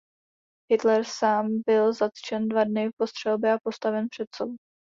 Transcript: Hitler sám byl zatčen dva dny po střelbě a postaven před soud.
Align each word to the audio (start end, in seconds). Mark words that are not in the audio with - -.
Hitler 0.71 1.03
sám 1.05 1.47
byl 1.65 1.93
zatčen 1.93 2.49
dva 2.49 2.63
dny 2.63 2.89
po 2.97 3.07
střelbě 3.07 3.53
a 3.53 3.57
postaven 3.63 4.09
před 4.09 4.27
soud. 4.35 4.55